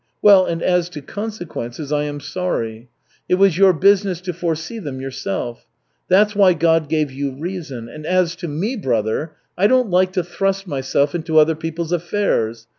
[0.19, 2.89] Well, and as to consequences I am sorry.
[3.29, 5.67] It was your business to foresee them yourself.
[6.09, 7.87] That's why God gave you reason.
[7.87, 12.65] And as to me, brother, I don't like to thrust myself into other people's affairs.